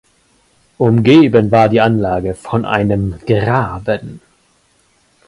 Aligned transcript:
Umgeben 0.79 1.51
war 1.51 1.69
die 1.69 1.79
Anlage 1.79 2.33
von 2.33 2.65
einem 2.65 3.19
Graben. 3.27 4.19